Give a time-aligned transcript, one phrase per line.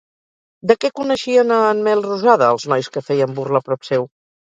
[0.71, 4.15] De què coneixien a en Melrosada els nois que feien burla prop seu?